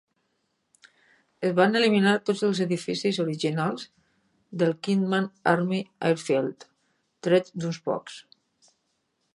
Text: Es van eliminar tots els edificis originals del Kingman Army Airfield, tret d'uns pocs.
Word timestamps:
Es 1.49 1.51
van 1.59 1.79
eliminar 1.79 2.13
tots 2.29 2.41
els 2.47 2.61
edificis 2.65 3.19
originals 3.25 3.85
del 4.63 4.75
Kingman 4.89 5.29
Army 5.55 5.85
Airfield, 6.11 6.69
tret 7.29 7.55
d'uns 7.61 7.83
pocs. 7.91 8.19